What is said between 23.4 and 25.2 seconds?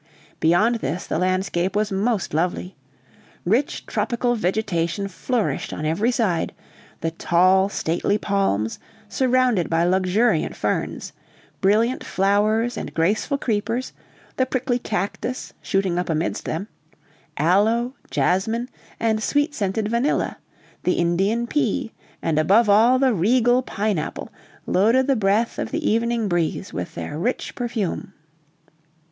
pine apple, loaded the